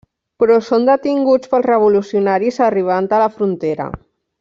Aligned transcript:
Però 0.43 0.55
són 0.67 0.87
detinguts 0.87 1.51
pels 1.53 1.67
revolucionaris 1.69 2.61
arribant 2.71 3.15
a 3.19 3.25
la 3.27 3.33
frontera. 3.39 3.91